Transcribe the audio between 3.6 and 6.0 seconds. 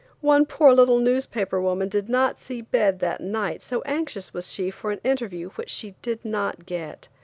so anxious was she for an interview which she